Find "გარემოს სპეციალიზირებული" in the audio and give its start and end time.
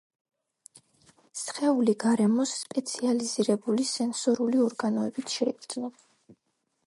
2.03-3.87